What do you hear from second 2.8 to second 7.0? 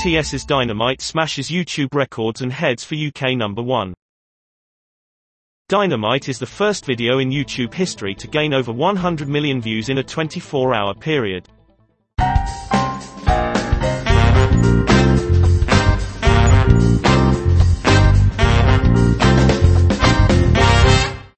for UK number 1. Dynamite is the first